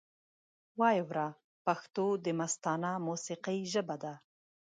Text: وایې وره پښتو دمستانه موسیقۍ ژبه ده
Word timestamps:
وایې 0.79 1.03
وره 1.09 1.27
پښتو 1.65 2.05
دمستانه 2.27 2.91
موسیقۍ 3.07 3.59
ژبه 3.73 3.95
ده 4.03 4.13